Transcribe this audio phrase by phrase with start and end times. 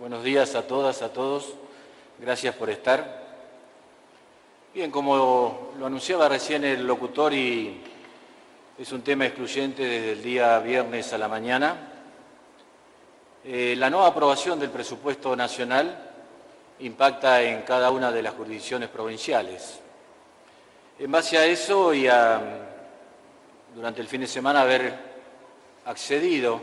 [0.00, 1.52] Buenos días a todas, a todos.
[2.18, 3.22] Gracias por estar.
[4.72, 7.82] Bien, como lo anunciaba recién el locutor y
[8.78, 11.92] es un tema excluyente desde el día viernes a la mañana,
[13.44, 16.10] eh, la nueva aprobación del presupuesto nacional
[16.78, 19.80] impacta en cada una de las jurisdicciones provinciales.
[20.98, 22.40] En base a eso y a,
[23.74, 24.94] durante el fin de semana, haber
[25.84, 26.58] accedido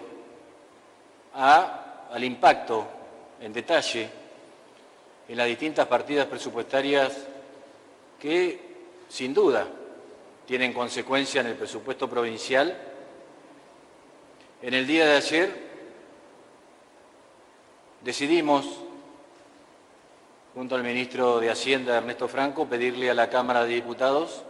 [1.36, 2.97] al impacto
[3.42, 4.10] en detalle
[5.28, 7.14] en las distintas partidas presupuestarias
[8.20, 8.60] que,
[9.10, 9.68] sin duda,
[10.46, 12.76] tienen consecuencia en el presupuesto provincial.
[14.62, 15.68] En el día de ayer
[18.02, 18.66] decidimos,
[20.54, 24.44] junto al ministro de Hacienda, Ernesto Franco, pedirle a la Cámara de Diputados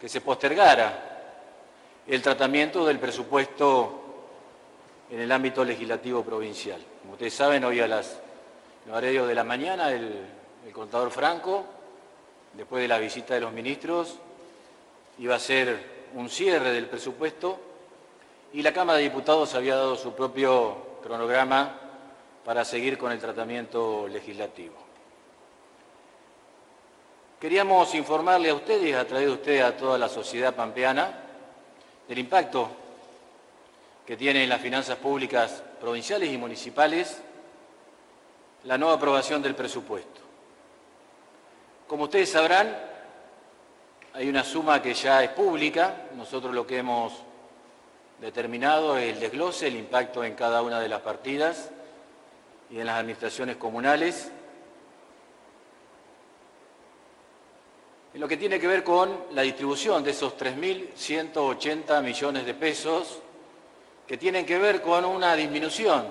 [0.00, 1.10] que se postergara
[2.06, 4.00] el tratamiento del presupuesto
[5.10, 6.80] en el ámbito legislativo provincial.
[7.12, 8.18] Como ustedes saben, hoy a las
[8.86, 10.24] 9 de la mañana el,
[10.72, 11.62] contador Franco,
[12.54, 14.16] después de la visita de los ministros,
[15.18, 17.60] iba a ser un cierre del presupuesto
[18.54, 21.74] y la Cámara de Diputados había dado su propio cronograma
[22.46, 24.76] para seguir con el tratamiento legislativo.
[27.38, 31.12] Queríamos informarle a ustedes, a través de ustedes a toda la sociedad pampeana,
[32.08, 32.70] del impacto
[34.06, 37.20] que tiene en las finanzas públicas provinciales y municipales
[38.62, 40.20] la nueva aprobación del presupuesto.
[41.88, 42.78] Como ustedes sabrán,
[44.14, 47.12] hay una suma que ya es pública, nosotros lo que hemos
[48.20, 51.70] determinado es el desglose, el impacto en cada una de las partidas
[52.70, 54.30] y en las administraciones comunales.
[58.14, 63.20] En lo que tiene que ver con la distribución de esos 3.180 millones de pesos
[64.06, 66.06] que tienen que ver con una disminución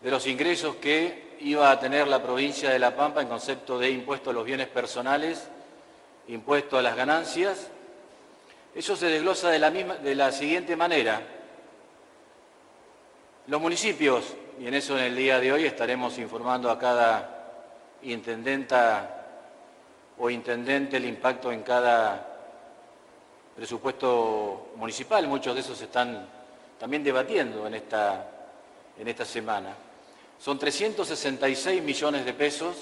[0.00, 3.90] de los ingresos que iba a tener la provincia de La Pampa en concepto de
[3.90, 5.48] impuesto a los bienes personales,
[6.28, 7.68] impuesto a las ganancias.
[8.74, 11.20] Eso se desglosa de la, siguiente manera.
[13.46, 17.34] Los municipios, y en eso en el día de hoy estaremos informando a cada
[18.02, 19.14] intendenta
[20.18, 22.26] o intendente el impacto en cada
[23.56, 26.37] presupuesto municipal, muchos de esos están
[26.78, 28.26] también debatiendo en esta,
[28.98, 29.74] en esta semana.
[30.38, 32.76] Son 366 millones de pesos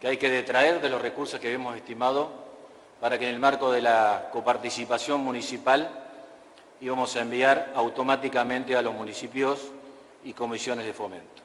[0.00, 2.30] que hay que detraer de los recursos que hemos estimado
[3.00, 5.90] para que en el marco de la coparticipación municipal
[6.80, 9.60] íbamos a enviar automáticamente a los municipios
[10.24, 11.42] y comisiones de fomento.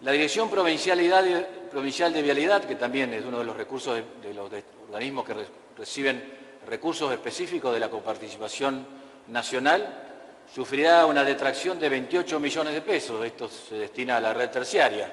[0.00, 4.50] La Dirección Provincial de Vialidad, que también es uno de los recursos de, los
[4.88, 5.34] organismos que
[5.78, 6.22] reciben
[6.66, 8.86] recursos específicos de la coparticipación
[9.28, 10.13] nacional,
[10.52, 13.24] sufrirá una detracción de 28 millones de pesos.
[13.24, 15.12] Esto se destina a la red terciaria,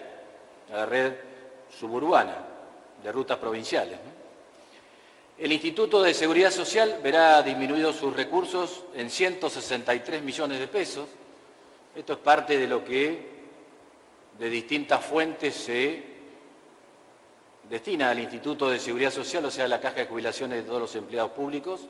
[0.72, 1.14] a la red
[1.80, 2.38] suburbana
[3.04, 3.98] de rutas provinciales.
[5.38, 11.10] El Instituto de Seguridad Social verá disminuidos sus recursos en 163 millones de pesos.
[11.96, 13.32] Esto es parte de lo que
[14.38, 16.04] de distintas fuentes se
[17.70, 20.82] destina al Instituto de Seguridad Social, o sea, a la caja de jubilaciones de todos
[20.82, 21.82] los empleados públicos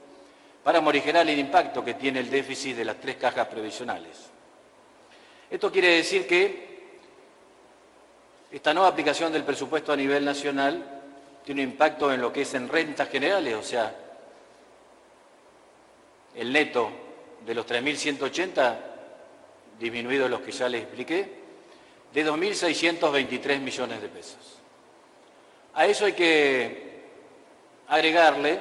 [0.64, 4.30] para morigerar el impacto que tiene el déficit de las tres cajas previsionales.
[5.50, 6.72] Esto quiere decir que
[8.52, 11.02] esta nueva aplicación del presupuesto a nivel nacional
[11.44, 13.96] tiene un impacto en lo que es en rentas generales, o sea,
[16.36, 16.92] el neto
[17.46, 18.78] de los 3.180,
[19.80, 21.42] disminuido los que ya les expliqué,
[22.14, 24.60] de 2.623 millones de pesos.
[25.74, 26.92] A eso hay que
[27.88, 28.60] agregarle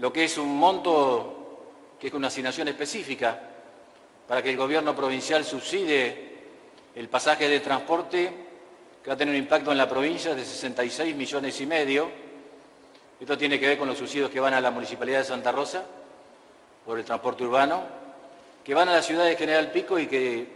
[0.00, 1.36] lo que es un monto
[2.00, 3.38] que es una asignación específica
[4.26, 6.30] para que el gobierno provincial subsidie
[6.94, 8.32] el pasaje de transporte
[9.02, 12.10] que va a tener un impacto en la provincia de 66 millones y medio.
[13.20, 15.84] Esto tiene que ver con los subsidios que van a la Municipalidad de Santa Rosa
[16.86, 17.82] por el transporte urbano,
[18.64, 20.46] que van a la ciudad de General Pico y que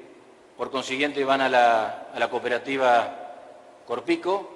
[0.56, 3.35] por consiguiente van a la, a la cooperativa
[3.87, 4.50] Corpico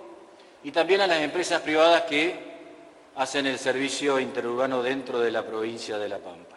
[0.64, 2.47] y también a las empresas privadas que
[3.18, 6.56] hacen el servicio interurbano dentro de la provincia de La Pampa.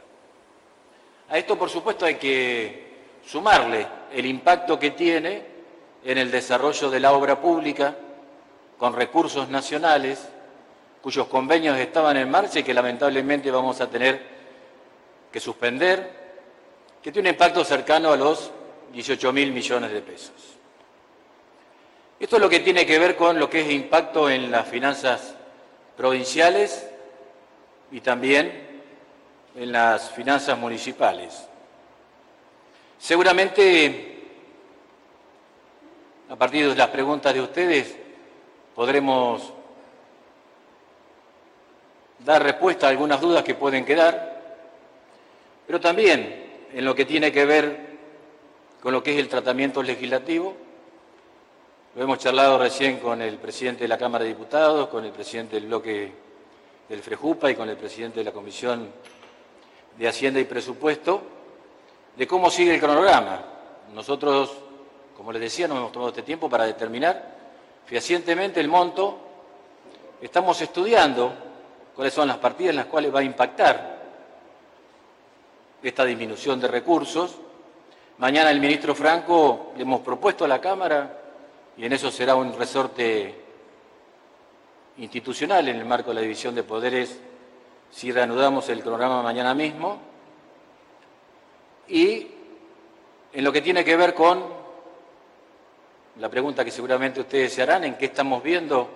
[1.30, 2.92] A esto, por supuesto, hay que
[3.25, 5.44] sumarle el impacto que tiene
[6.04, 7.96] en el desarrollo de la obra pública
[8.78, 10.28] con recursos nacionales,
[11.02, 14.22] cuyos convenios estaban en marcha y que lamentablemente vamos a tener
[15.31, 16.22] que suspender,
[17.02, 18.52] que tiene un impacto cercano a los
[18.94, 20.36] 18 mil millones de pesos.
[22.19, 25.38] Esto es lo que tiene que ver con lo que es impacto en las finanzas
[26.01, 26.89] provinciales
[27.92, 28.51] y también
[29.56, 31.48] en las finanzas municipales.
[32.98, 34.07] Seguramente
[36.27, 37.95] a partir de las preguntas de ustedes,
[38.74, 39.53] podremos
[42.25, 44.42] dar respuesta a algunas dudas que pueden quedar,
[45.68, 47.77] pero también en lo que tiene que ver
[48.81, 50.57] con lo que es el tratamiento legislativo.
[51.94, 55.58] Lo hemos charlado recién con el presidente de la Cámara de Diputados, con el presidente
[55.58, 56.10] del bloque
[56.88, 58.90] del FREJUPA y con el presidente de la Comisión
[59.98, 61.22] de Hacienda y Presupuesto,
[62.16, 63.44] de cómo sigue el cronograma.
[63.94, 64.54] Nosotros,
[65.18, 67.36] como les decía, nos hemos tomado este tiempo para determinar
[67.86, 69.18] fehacientemente el monto.
[70.22, 71.34] Estamos estudiando
[71.94, 74.02] cuáles son las partidas en las cuales va a impactar
[75.84, 77.36] esta disminución de recursos.
[78.20, 81.18] Mañana el ministro Franco le hemos propuesto a la Cámara,
[81.77, 83.35] y en eso será un resorte
[84.97, 87.19] institucional en el marco de la división de poderes,
[87.89, 90.00] si reanudamos el cronograma mañana mismo,
[91.88, 92.27] y
[93.33, 94.44] en lo que tiene que ver con
[96.19, 98.89] la pregunta que seguramente ustedes se harán, en qué estamos viendo,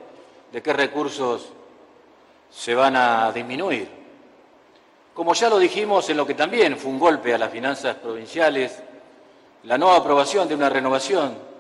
[0.51, 1.49] de qué recursos
[2.51, 3.89] se van a disminuir.
[5.13, 8.81] Como ya lo dijimos en lo que también fue un golpe a las finanzas provinciales,
[9.63, 11.54] la nueva aprobación de una renovación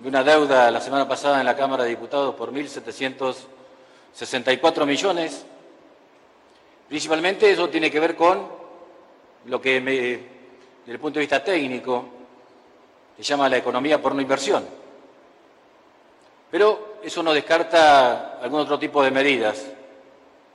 [0.00, 5.44] de una deuda la semana pasada en la Cámara de Diputados por 1.764 millones.
[6.88, 8.48] Principalmente eso tiene que ver con
[9.44, 10.22] lo que, desde
[10.86, 12.08] el punto de vista técnico,
[13.14, 14.64] se llama la economía por no inversión.
[16.50, 19.66] Pero eso no descarta algún otro tipo de medidas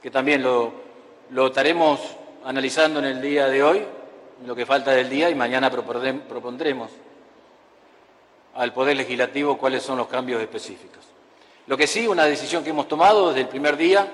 [0.02, 0.74] que también lo,
[1.46, 2.00] estaremos
[2.44, 3.86] analizando en el día de hoy,
[4.42, 6.90] en lo que falta del día, y mañana propondremos
[8.56, 11.04] al Poder Legislativo cuáles son los cambios específicos.
[11.68, 14.08] Lo que sí, una decisión que hemos tomado desde el primer día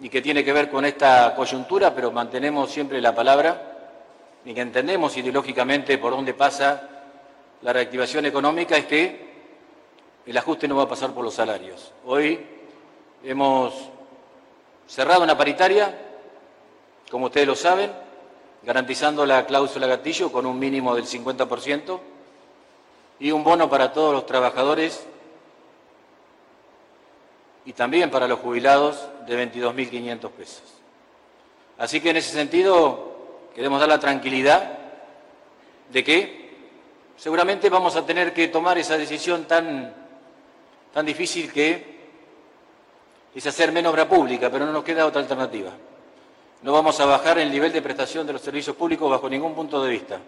[0.00, 3.70] y que tiene que ver con esta coyuntura, pero mantenemos siempre la palabra
[4.44, 6.88] y que entendemos ideológicamente por dónde pasa
[7.62, 9.32] la reactivación económica, es que
[10.26, 11.92] el ajuste no va a pasar por los salarios.
[12.04, 12.44] Hoy
[13.24, 13.74] hemos
[14.86, 15.96] cerrado una paritaria,
[17.10, 17.90] como ustedes lo saben,
[18.62, 22.11] garantizando la cláusula gatillo con un mínimo del 50%
[23.22, 25.06] y un bono para todos los trabajadores
[27.64, 30.62] y también para los jubilados de 22.500 pesos.
[31.78, 33.12] Así que en ese sentido
[33.54, 34.76] queremos dar la tranquilidad
[35.92, 36.50] de que
[37.16, 39.94] seguramente vamos a tener que tomar esa decisión tan,
[40.92, 41.92] tan difícil que
[43.32, 45.70] es hacer menos obra pública, pero no nos queda otra alternativa.
[46.62, 49.80] No vamos a bajar el nivel de prestación de los servicios públicos bajo ningún punto
[49.80, 50.18] de vista.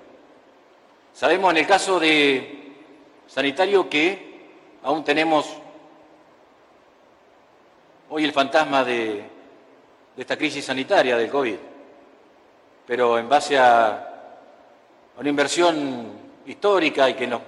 [1.12, 2.63] Sabemos en el caso de
[3.34, 4.34] sanitario que
[4.84, 5.52] aún tenemos
[8.10, 9.24] hoy el fantasma de,
[10.16, 11.56] esta crisis sanitaria del COVID,
[12.86, 14.10] pero en base a,
[15.18, 16.12] una inversión
[16.46, 17.40] histórica y que nos,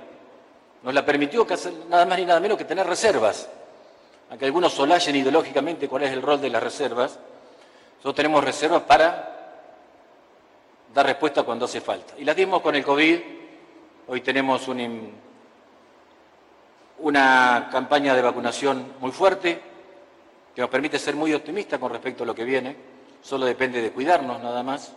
[0.83, 1.47] nos la permitió
[1.89, 3.49] nada más ni nada menos que tener reservas
[4.29, 7.17] aunque algunos solayen ideológicamente cuál es el rol de las reservas,
[7.93, 9.63] nosotros tenemos reservas para
[10.93, 12.15] dar respuesta cuando hace falta.
[12.19, 13.21] Y las dimos con el COVID,
[14.09, 14.67] hoy tenemos
[16.99, 19.61] una campaña de vacunación muy fuerte,
[20.55, 22.77] que nos permite ser muy optimistas con respecto a lo que viene,
[23.23, 24.93] solo depende de cuidarnos nada más.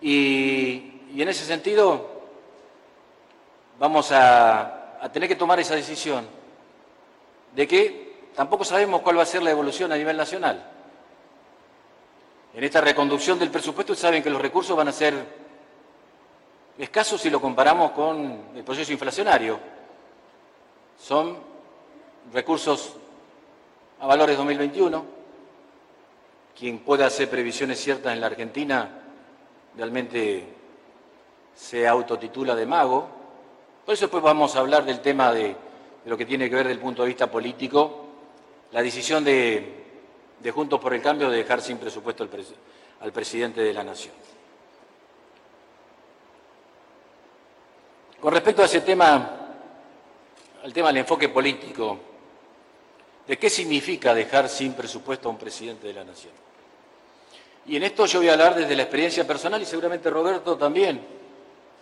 [0.00, 2.12] Y, en ese sentido
[3.78, 6.26] vamos a tener que tomar esa decisión
[7.54, 10.70] de que tampoco sabemos cuál va a ser la evolución a nivel nacional.
[12.54, 15.14] En esta reconducción del presupuesto saben que los recursos van a ser
[16.78, 19.73] escasos si lo comparamos con el proceso inflacionario.
[20.98, 21.36] Son
[22.32, 22.94] recursos
[24.00, 25.04] a valores 2021.
[26.58, 29.02] Quien pueda hacer previsiones ciertas en la Argentina
[29.76, 30.44] realmente
[31.54, 33.08] se autotitula de mago.
[33.84, 35.56] Por eso después vamos a hablar del tema de
[36.04, 38.06] de lo que tiene que ver desde el punto de vista político,
[38.72, 39.80] la decisión de,
[40.52, 42.28] Juntos por el Cambio de dejar sin presupuesto
[43.00, 44.12] al presidente de la Nación.
[48.20, 49.43] Con respecto a ese tema,
[50.64, 51.98] al tema del enfoque político,
[53.26, 56.32] ¿de qué significa dejar sin presupuesto a un presidente de la Nación?
[57.66, 61.02] Y en esto yo voy a hablar desde la experiencia personal y seguramente Roberto también,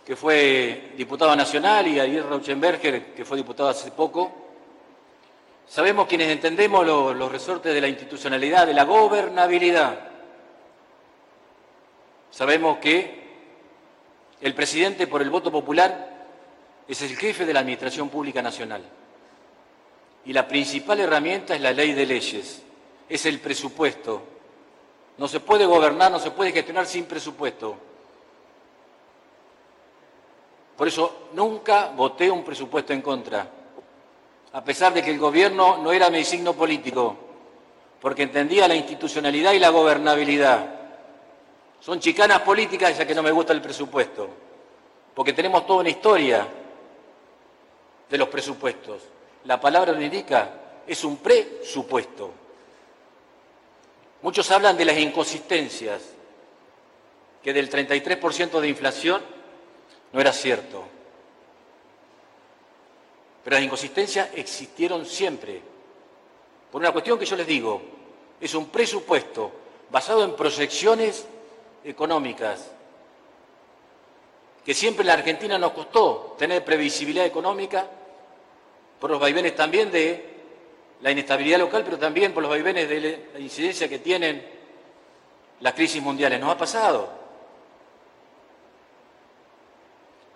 [0.05, 4.33] que fue diputado nacional, y Ariel Rauschenberger, que fue diputado hace poco.
[5.65, 9.97] Sabemos quienes entendemos los resortes de la institucionalidad, de la gobernabilidad.
[12.31, 13.23] Sabemos que
[14.41, 16.12] el presidente, por el voto popular,
[16.87, 18.81] es el jefe de la Administración Pública Nacional.
[20.25, 22.61] Y la principal herramienta es la ley de leyes,
[23.09, 24.21] es el presupuesto.
[25.17, 27.75] No se puede gobernar, no se puede gestionar sin presupuesto.
[30.77, 33.47] Por eso nunca voté un presupuesto en contra,
[34.53, 37.15] a pesar de que el gobierno no era mi signo político,
[38.01, 40.79] porque entendía la institucionalidad y la gobernabilidad.
[41.79, 44.29] Son chicanas políticas ya que no me gusta el presupuesto,
[45.13, 46.47] porque tenemos toda una historia
[48.13, 49.01] de los presupuestos.
[49.45, 50.51] La palabra lo indica,
[50.85, 52.29] es un presupuesto.
[54.21, 55.99] Muchos hablan de las inconsistencias,
[57.41, 59.19] que del 33% de inflación
[60.11, 60.83] no era cierto.
[63.43, 65.59] Pero las inconsistencias existieron siempre.
[66.71, 67.81] Por una cuestión que yo les digo,
[68.39, 69.51] es un presupuesto
[69.89, 71.25] basado en proyecciones
[71.83, 72.69] económicas,
[74.63, 77.87] que siempre la Argentina nos costó tener previsibilidad económica
[79.03, 80.23] por los vaivenes también de
[81.01, 84.41] la inestabilidad local, pero también por los vaivenes de la incidencia que tienen
[85.59, 86.39] las crisis mundiales.
[86.39, 87.09] Nos ha pasado.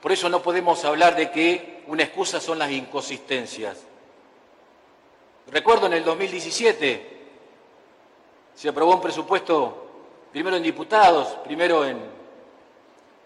[0.01, 3.77] Por eso no podemos hablar de que una excusa son las inconsistencias.
[5.49, 7.19] Recuerdo en el 2017
[8.53, 9.87] se aprobó un presupuesto
[10.33, 12.01] primero en diputados, primero en,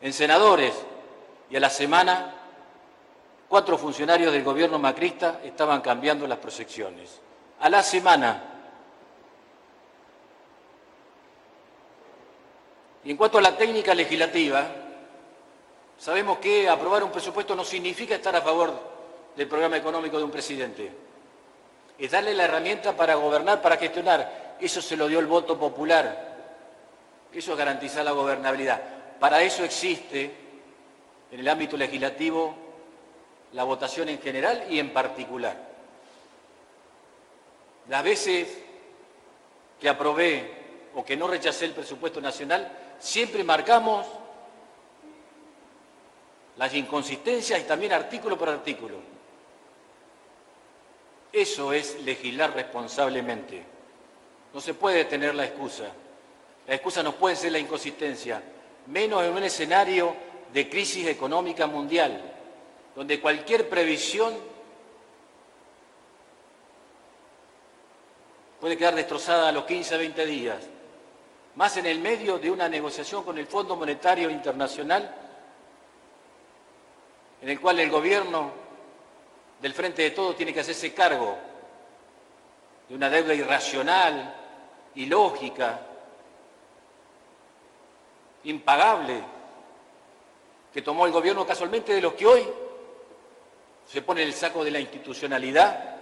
[0.01, 0.75] en senadores,
[1.49, 2.40] y a la semana
[3.51, 7.19] cuatro funcionarios del gobierno macrista estaban cambiando las proyecciones.
[7.59, 8.41] A la semana.
[13.03, 14.65] Y en cuanto a la técnica legislativa,
[15.97, 18.73] sabemos que aprobar un presupuesto no significa estar a favor
[19.35, 20.89] del programa económico de un presidente.
[21.99, 24.55] Es darle la herramienta para gobernar, para gestionar.
[24.61, 26.37] Eso se lo dio el voto popular.
[27.33, 28.81] Eso es garantizar la gobernabilidad.
[29.19, 30.31] Para eso existe
[31.29, 32.60] en el ámbito legislativo
[33.53, 35.69] la votación en general y en particular.
[37.89, 38.47] Las veces
[39.79, 40.61] que aprobé
[40.95, 44.05] o que no rechacé el presupuesto nacional, siempre marcamos
[46.57, 48.97] las inconsistencias y también artículo por artículo.
[51.33, 53.63] Eso es legislar responsablemente.
[54.53, 55.85] No se puede tener la excusa.
[56.67, 58.41] La excusa no puede ser la inconsistencia,
[58.87, 60.15] menos en un escenario
[60.53, 62.30] de crisis económica mundial,
[62.95, 64.33] donde cualquier previsión
[68.59, 70.57] puede quedar destrozada a los 15 a 20 días,
[71.55, 75.15] más en el medio de una negociación con el Fondo Monetario Internacional,
[77.41, 78.51] en el cual el gobierno
[79.59, 81.37] del Frente de Todo tiene que hacerse cargo
[82.87, 84.35] de una deuda irracional,
[84.95, 85.79] ilógica,
[88.43, 89.23] impagable
[90.73, 92.47] que tomó el gobierno casualmente de los que hoy
[93.91, 95.97] se pone el saco de la institucionalidad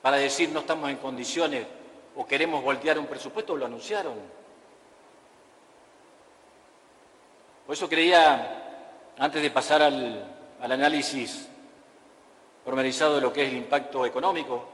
[0.00, 1.66] para decir no estamos en condiciones
[2.14, 4.14] o queremos voltear un presupuesto, lo anunciaron.
[7.66, 10.24] Por eso creía, antes de pasar al,
[10.60, 11.48] análisis
[12.64, 14.68] pormenorizado de lo que es el impacto económico,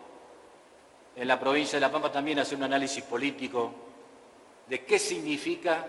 [1.17, 3.73] en la provincia de La Pampa también hacer un análisis político
[4.69, 5.87] de qué significa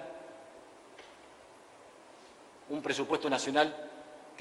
[2.70, 3.91] un presupuesto nacional,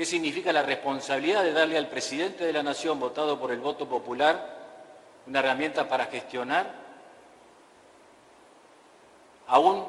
[0.00, 3.86] qué significa la responsabilidad de darle al presidente de la Nación, votado por el voto
[3.86, 4.56] popular,
[5.26, 6.74] una herramienta para gestionar,
[9.48, 9.84] aún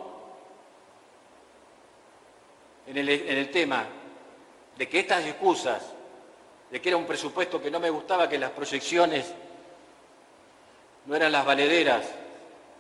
[2.87, 3.85] en el, tema
[4.75, 5.81] de que estas excusas,
[6.69, 9.33] de que era un presupuesto que no me gustaba, que las proyecciones
[11.05, 12.05] no eran las valederas,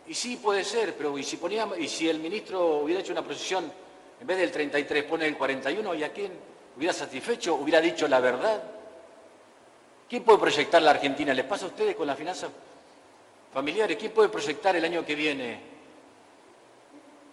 [0.05, 1.39] y sí puede ser, pero ¿y si,
[1.77, 3.71] y si el ministro hubiera hecho una procesión,
[4.19, 8.19] en vez del 33 pone el 41, ¿y a quién hubiera satisfecho, hubiera dicho la
[8.19, 8.61] verdad?
[10.09, 11.33] ¿Quién puede proyectar la Argentina?
[11.33, 12.49] ¿Les pasa a ustedes con las finanzas
[13.53, 13.97] familiares?
[13.97, 15.59] ¿Quién puede proyectar el año que viene?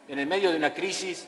[0.09, 1.27] En el medio de una crisis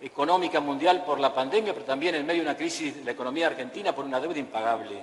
[0.00, 3.48] económica mundial por la pandemia, pero también en medio de una crisis de la economía
[3.48, 5.02] argentina por una deuda impagable.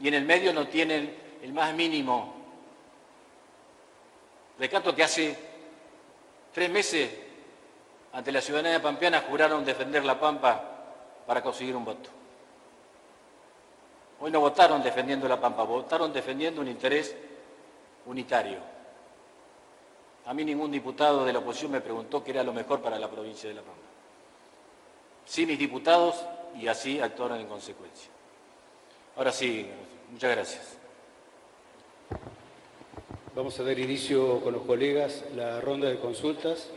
[0.00, 2.38] Y en el medio no tienen el más mínimo
[4.58, 5.36] Recato que hace
[6.52, 7.10] tres meses
[8.18, 10.60] ante la ciudadanía pampeana juraron defender la Pampa
[11.24, 12.10] para conseguir un voto.
[14.18, 17.14] Hoy no votaron defendiendo la Pampa, votaron defendiendo un interés
[18.06, 18.58] unitario.
[20.26, 23.08] A mí ningún diputado de la oposición me preguntó qué era lo mejor para la
[23.08, 23.78] provincia de La Pampa.
[25.24, 26.16] Sí, mis diputados,
[26.60, 28.10] y así actuaron en consecuencia.
[29.16, 29.70] Ahora sí,
[30.10, 30.76] muchas gracias.
[33.36, 36.68] Vamos a dar inicio con los colegas la ronda de consultas.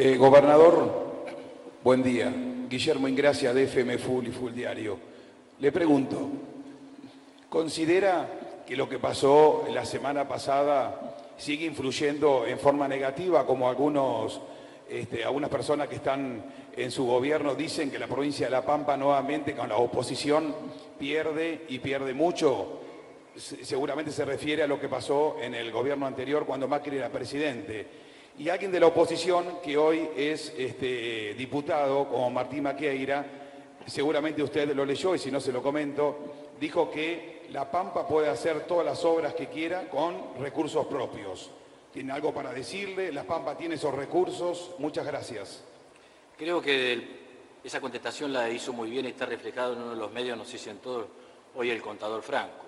[0.00, 1.26] Eh, gobernador,
[1.82, 2.32] buen día.
[2.70, 4.96] Guillermo Ingracia de FM Full y Full Diario.
[5.58, 6.28] Le pregunto,
[7.48, 14.40] ¿considera que lo que pasó la semana pasada sigue influyendo en forma negativa, como algunos,
[14.88, 16.44] este, algunas personas que están
[16.76, 20.54] en su gobierno dicen que la provincia de La Pampa nuevamente con la oposición
[20.96, 22.82] pierde y pierde mucho.
[23.34, 28.06] Seguramente se refiere a lo que pasó en el gobierno anterior cuando Macri era presidente.
[28.38, 33.26] Y alguien de la oposición que hoy es este, diputado, como Martín Maqueira,
[33.84, 36.16] seguramente usted lo leyó y si no se lo comento,
[36.60, 41.50] dijo que La Pampa puede hacer todas las obras que quiera con recursos propios.
[41.92, 43.10] ¿Tiene algo para decirle?
[43.10, 44.70] La Pampa tiene esos recursos.
[44.78, 45.64] Muchas gracias.
[46.36, 47.18] Creo que
[47.64, 50.44] esa contestación la hizo muy bien y está reflejado en uno de los medios, no
[50.44, 51.06] sé si en todos,
[51.56, 52.66] hoy el contador Franco.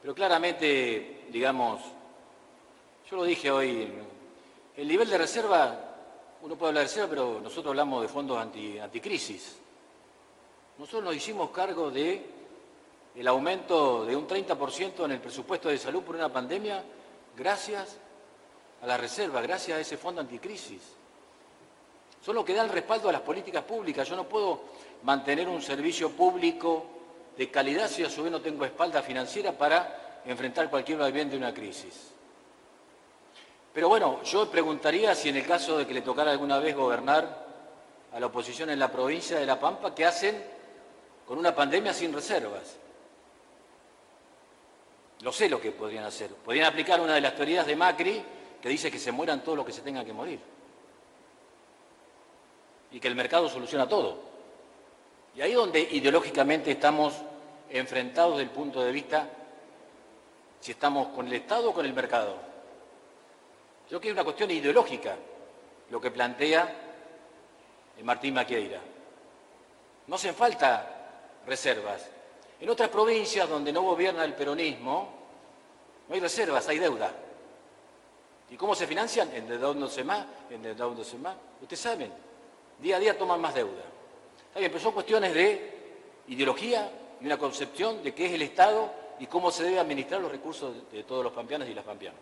[0.00, 1.80] Pero claramente, digamos,
[3.08, 3.88] yo lo dije hoy,
[4.76, 5.78] el nivel de reserva,
[6.42, 9.56] uno puede hablar de reserva, pero nosotros hablamos de fondos anti, anticrisis.
[10.78, 12.24] Nosotros nos hicimos cargo de
[13.26, 16.82] aumento de un 30% en el presupuesto de salud por una pandemia
[17.36, 17.98] gracias
[18.82, 20.80] a la reserva, gracias a ese fondo anticrisis.
[22.24, 24.08] Son los que dan respaldo a las políticas públicas.
[24.08, 24.60] Yo no puedo
[25.02, 26.86] mantener un servicio público
[27.36, 31.36] de calidad si a su vez no tengo espalda financiera para enfrentar cualquier bien de
[31.36, 32.12] una crisis.
[33.72, 37.46] Pero bueno, yo preguntaría si en el caso de que le tocara alguna vez gobernar
[38.12, 40.42] a la oposición en la provincia de La Pampa, ¿qué hacen
[41.26, 42.76] con una pandemia sin reservas?
[45.20, 46.30] Lo sé lo que podrían hacer.
[46.34, 48.22] Podrían aplicar una de las teorías de Macri
[48.60, 50.40] que dice que se mueran todos los que se tengan que morir.
[52.90, 54.18] Y que el mercado soluciona todo.
[55.34, 57.14] Y ahí donde ideológicamente estamos
[57.70, 59.30] enfrentados desde el punto de vista
[60.60, 62.51] si estamos con el Estado o con el mercado.
[63.90, 65.16] Yo creo que es una cuestión ideológica
[65.90, 66.82] lo que plantea
[68.02, 68.80] Martín Maqueira.
[70.06, 72.08] No hacen falta reservas.
[72.60, 75.12] En otras provincias donde no gobierna el peronismo,
[76.08, 77.12] no hay reservas, hay deuda.
[78.50, 79.34] ¿Y cómo se financian?
[79.34, 81.36] Endeudándose más, endeudándose más.
[81.60, 82.12] Ustedes saben,
[82.78, 83.82] día a día toman más deuda.
[84.48, 85.72] Está bien, pero son cuestiones de
[86.28, 90.30] ideología y una concepción de qué es el Estado y cómo se debe administrar los
[90.30, 92.20] recursos de todos los pampeanos y las pampeanas.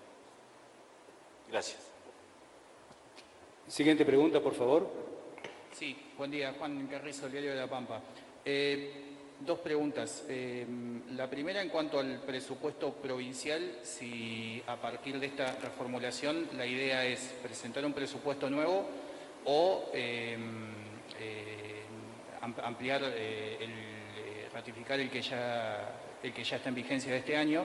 [1.51, 1.79] Gracias.
[3.67, 4.89] Siguiente pregunta, por favor.
[5.73, 8.01] Sí, buen día, Juan Carrizo, el Diario de la Pampa.
[8.45, 8.93] Eh,
[9.41, 10.25] dos preguntas.
[10.29, 10.65] Eh,
[11.13, 17.05] la primera, en cuanto al presupuesto provincial, si a partir de esta reformulación la idea
[17.05, 18.87] es presentar un presupuesto nuevo
[19.45, 20.37] o eh,
[22.63, 27.65] ampliar, el, ratificar el que, ya, el que ya está en vigencia de este año.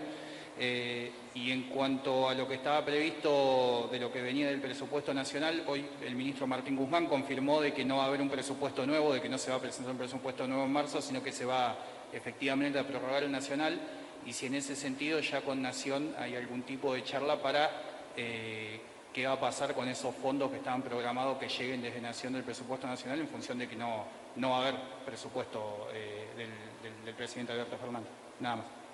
[0.58, 5.14] Eh, y en cuanto a lo que estaba previsto de lo que venía del presupuesto
[5.14, 8.86] nacional, hoy el ministro Martín Guzmán confirmó de que no va a haber un presupuesto
[8.88, 11.34] nuevo, de que no se va a presentar un presupuesto nuevo en marzo, sino que
[11.34, 11.76] se va
[12.14, 13.78] efectivamente a prorrogar el nacional
[14.26, 17.70] y si en ese sentido ya con Nación hay algún tipo de charla para
[18.16, 18.80] eh,
[19.12, 22.44] qué va a pasar con esos fondos que estaban programados que lleguen desde Nación del
[22.44, 24.06] presupuesto nacional en función de que no,
[24.38, 28.10] no va a haber presupuesto eh, del, del presidente Alberto Fernández.
[28.40, 28.85] Nada más.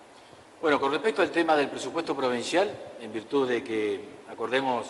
[0.61, 2.69] Bueno, con respecto al tema del presupuesto provincial,
[3.01, 4.85] en virtud de que acordemos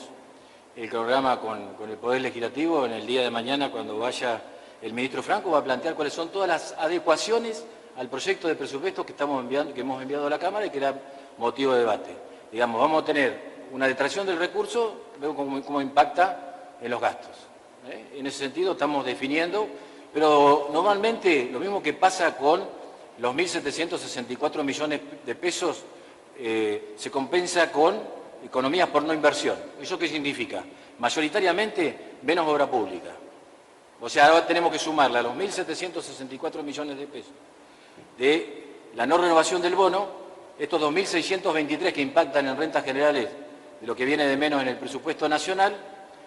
[0.75, 4.41] el programa con, el Poder Legislativo, en el día de mañana, cuando vaya
[4.81, 7.63] el ministro Franco, va a plantear cuáles son todas las adecuaciones
[7.95, 10.77] al proyecto de presupuesto que, estamos enviando, que hemos enviado a la Cámara y que
[10.79, 10.93] era
[11.37, 12.17] motivo de debate.
[12.51, 13.39] Digamos, vamos a tener
[13.71, 17.47] una detracción del recurso, veo cómo, impacta en los gastos.
[17.89, 18.17] ¿eh?
[18.17, 19.69] En ese sentido estamos definiendo,
[20.13, 22.80] pero normalmente lo mismo que pasa con
[23.19, 25.83] los 1.764 millones de pesos
[26.37, 27.99] eh, se compensa con
[28.43, 29.57] economías por no inversión.
[29.81, 30.63] ¿Eso qué significa?
[30.99, 33.11] Mayoritariamente menos obra pública.
[33.99, 37.33] O sea, ahora tenemos que sumarle a los 1.764 millones de pesos
[38.17, 38.63] de
[38.95, 40.07] la no renovación del bono,
[40.59, 43.29] estos 2.623 que impactan en rentas generales
[43.79, 45.75] de lo que viene de menos en el presupuesto nacional,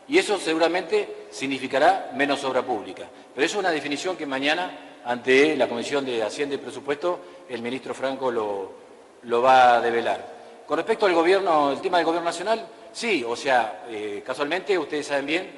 [0.08, 3.08] y eso seguramente significará menos obra pública.
[3.34, 7.60] Pero eso es una definición que mañana ante la Comisión de Hacienda y Presupuesto, el
[7.60, 10.34] ministro Franco lo, va a develar.
[10.66, 15.06] Con respecto al gobierno, el tema del gobierno nacional, sí, o sea, eh, casualmente ustedes
[15.06, 15.50] saben bien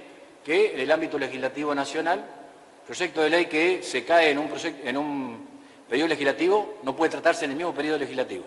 [0.44, 2.24] que en el ámbito legislativo nacional,
[2.84, 4.38] proyecto de ley que se cae en
[4.96, 5.46] un,
[5.88, 8.44] periodo legislativo no puede tratarse en el mismo periodo legislativo.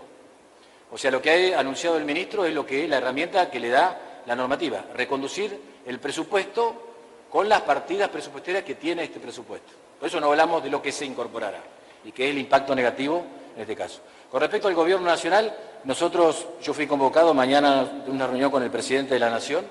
[0.92, 3.60] O sea, lo que ha anunciado el ministro es lo que es la herramienta que
[3.60, 6.88] le da la normativa, reconducir el presupuesto
[7.30, 9.89] con las partidas presupuestarias que tiene este presupuesto.
[10.00, 11.62] Por eso no hablamos de lo que se incorporará
[12.06, 13.24] y que es el impacto negativo
[13.56, 14.02] en este caso.
[14.32, 18.72] Con respecto al Gobierno Nacional, nosotros, yo fui convocado mañana a una reunión con el
[18.72, 19.66] presidente de la Nación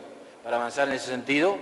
[0.44, 1.56] para avanzar en ese sentido,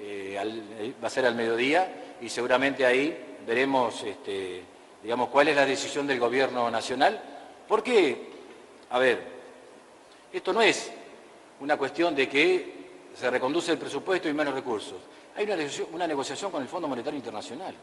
[0.00, 4.62] eh, eh, va a ser al mediodía y seguramente ahí veremos, este,
[5.02, 7.20] digamos, cuál es la decisión del Gobierno Nacional,
[7.68, 8.34] porque
[8.90, 9.20] A ver,
[10.32, 10.92] esto no es
[11.60, 12.74] una cuestión de que
[13.18, 14.98] se reconduce el presupuesto y menos recursos.
[15.36, 17.74] Hay una negociación, una negociación con el Fondo Monetario Internacional.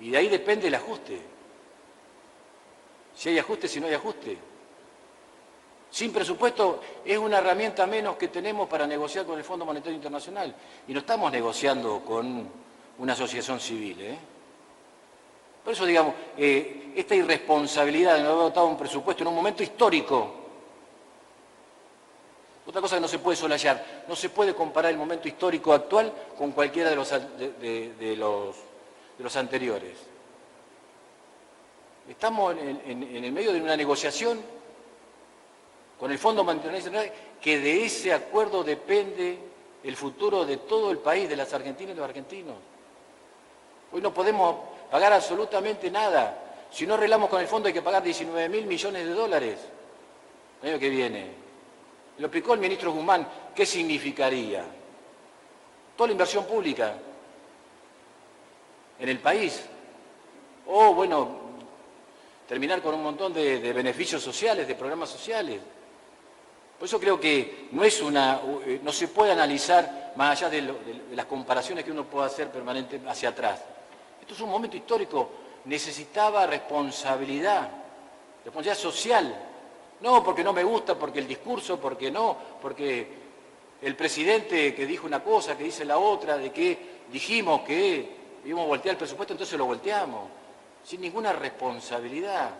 [0.00, 1.20] Y de ahí depende el ajuste.
[3.14, 4.36] Si hay ajuste, si no hay ajuste.
[5.90, 10.54] Sin presupuesto es una herramienta menos que tenemos para negociar con el Fondo Monetario Internacional.
[10.88, 12.48] Y no estamos negociando con
[12.98, 14.00] una asociación civil.
[14.00, 14.18] ¿eh?
[15.62, 19.62] Por eso, digamos, eh, esta irresponsabilidad de no haber votado un presupuesto en un momento
[19.62, 20.44] histórico.
[22.66, 26.12] Otra cosa que no se puede solayar, no se puede comparar el momento histórico actual
[26.36, 28.56] con cualquiera de los, de, los,
[29.16, 29.96] de los anteriores.
[32.08, 34.40] Estamos en, el medio de una negociación
[35.98, 39.38] con el Fondo Internacional, que de ese acuerdo depende
[39.82, 42.56] el futuro de todo el país, de las argentinas y los argentinos.
[43.92, 44.56] Hoy no podemos
[44.90, 46.66] pagar absolutamente nada.
[46.70, 49.58] Si no arreglamos con el fondo hay que pagar 19 mil millones de dólares
[50.62, 51.30] el año que viene.
[52.18, 54.64] Lo explicó el ministro Guzmán, ¿qué significaría?
[55.96, 56.94] Toda la inversión pública
[58.98, 59.64] en el país.
[60.66, 61.40] O, bueno,
[62.48, 65.60] terminar con un montón de, de beneficios sociales, de programas sociales.
[66.78, 70.74] Por eso creo que no, es una, eh, no se puede analizar más allá de,
[71.12, 73.62] las comparaciones que uno puede hacer permanente hacia atrás.
[74.20, 75.30] Esto es un momento histórico,
[75.66, 77.70] necesitaba responsabilidad,
[78.44, 79.34] responsabilidad social.
[80.00, 83.08] No porque no me gusta, porque el discurso, porque no, porque
[83.80, 86.78] el presidente que dijo una cosa, que dice la otra, de que
[87.10, 90.28] dijimos que íbamos a voltear el presupuesto, entonces lo volteamos,
[90.84, 92.50] sin ninguna responsabilidad.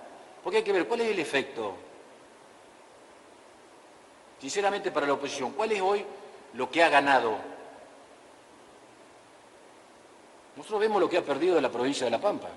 [0.42, 1.74] Porque hay que ver cuál es el efecto
[4.44, 6.04] sinceramente para la oposición, ¿cuál es hoy
[6.52, 7.38] lo que ha ganado?
[10.54, 12.50] Nosotros vemos lo que ha perdido la provincia de La Pampa.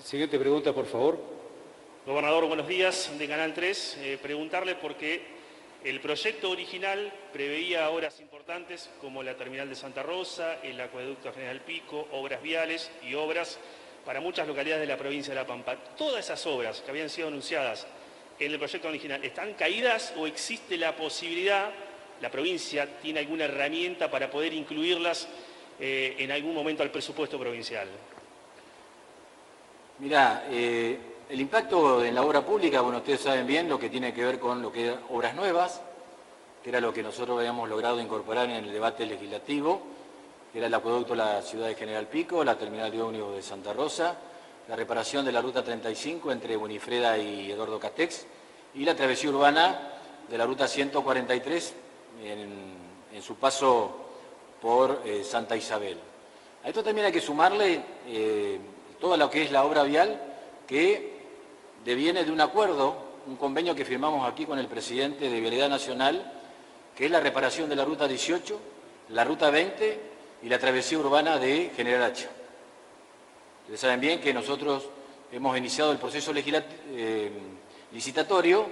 [0.00, 1.18] Siguiente pregunta, por favor.
[2.06, 3.98] Gobernador, buenos días, de Canal 3.
[3.98, 5.35] Eh, preguntarle por qué
[5.84, 11.60] el proyecto original preveía obras importantes como la terminal de Santa Rosa, el acueducto General
[11.60, 13.58] Pico, obras viales y obras
[14.04, 15.76] para muchas localidades de la provincia de La Pampa.
[15.96, 17.86] Todas esas obras que habían sido anunciadas
[18.38, 21.70] en el proyecto original, ¿están caídas o existe la posibilidad,
[22.20, 25.28] la provincia tiene alguna herramienta para poder incluirlas
[25.80, 27.88] eh, en algún momento al presupuesto provincial?
[29.98, 34.14] Mirá, eh, el impacto en la obra pública, bueno, ustedes saben bien lo que tiene
[34.14, 35.80] que ver con lo que eran obras nuevas,
[36.62, 39.80] que era lo que nosotros habíamos logrado incorporar en el debate legislativo,
[40.54, 43.72] era el acueducto de la ciudad de General Pico, la terminal de ómnibus de Santa
[43.72, 44.16] Rosa,
[44.68, 48.26] la reparación de la ruta 35 entre Bonifreda y Eduardo Catex
[48.74, 49.78] y la travesía urbana
[50.28, 51.74] de la ruta 143
[52.24, 53.96] en, su paso
[54.60, 55.98] por eh, Santa Isabel.
[56.64, 58.58] A esto también hay que sumarle eh,
[59.00, 60.20] toda lo que es la obra vial
[60.66, 61.15] que
[61.86, 62.96] deviene de un acuerdo,
[63.28, 66.32] un convenio que firmamos aquí con el presidente de Vialidad Nacional,
[66.96, 68.60] que es la reparación de la ruta 18,
[69.10, 70.00] la ruta 20
[70.42, 72.28] y la travesía urbana de General Hacha.
[73.62, 74.88] Ustedes saben bien que nosotros
[75.30, 77.30] hemos iniciado el proceso eh,
[77.92, 78.66] licitatorio,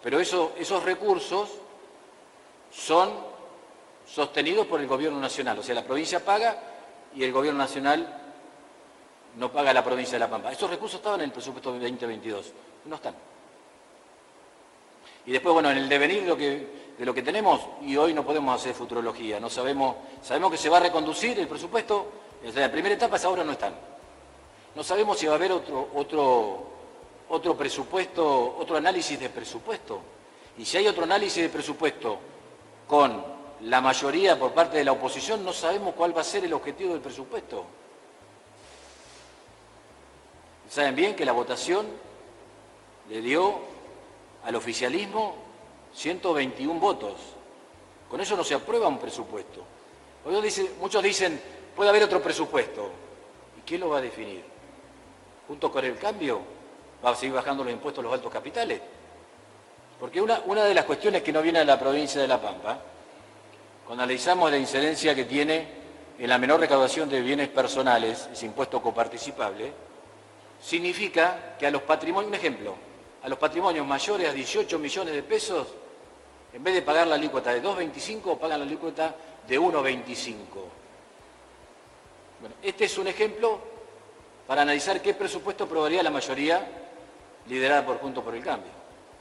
[0.00, 1.50] pero esos recursos
[2.72, 3.10] son
[4.06, 5.58] sostenidos por el Gobierno Nacional.
[5.58, 6.56] O sea, la provincia paga
[7.16, 8.23] y el Gobierno Nacional
[9.36, 10.52] no paga la provincia de La Pampa.
[10.52, 12.52] Esos recursos estaban en el presupuesto 2022,
[12.86, 13.14] no están.
[15.26, 18.74] Y después, bueno, en el devenir de lo que, tenemos, y hoy no podemos hacer
[18.74, 22.06] futurología, no sabemos, sabemos que se va a reconducir el presupuesto,
[22.42, 23.74] en la primera etapa ahora no están.
[24.74, 26.66] No sabemos si va a haber otro, otro,
[27.30, 30.00] otro presupuesto, otro análisis de presupuesto.
[30.58, 32.18] Y si hay otro análisis de presupuesto
[32.86, 33.24] con
[33.62, 36.92] la mayoría por parte de la oposición, no sabemos cuál va a ser el objetivo
[36.92, 37.64] del presupuesto.
[40.74, 41.86] Saben bien que la votación
[43.08, 43.60] le dio
[44.42, 45.36] al oficialismo
[45.94, 47.14] 121 votos.
[48.10, 49.62] Con eso no se aprueba un presupuesto.
[50.80, 51.40] Muchos dicen,
[51.76, 52.90] puede haber otro presupuesto.
[53.56, 54.42] ¿Y quién lo va a definir?
[55.46, 56.40] ¿Junto con el cambio?
[57.04, 58.80] ¿Va a seguir bajando los impuestos a los altos capitales?
[60.00, 62.80] Porque una, una de las cuestiones que no viene a la provincia de La Pampa,
[63.86, 65.68] cuando analizamos la incidencia que tiene
[66.18, 69.93] en la menor recaudación de bienes personales, ese impuesto coparticipable,
[70.64, 72.74] significa que a los patrimonios, un ejemplo,
[73.22, 75.68] a los patrimonios mayores a 18 millones de pesos,
[76.52, 79.14] en vez de pagar la alícuota de 2,25, pagan la alícuota
[79.46, 80.36] de 1,25.
[82.40, 83.58] Bueno, este es un ejemplo
[84.46, 86.66] para analizar qué presupuesto aprobaría la mayoría
[87.46, 88.83] liderada por Juntos por el Cambio.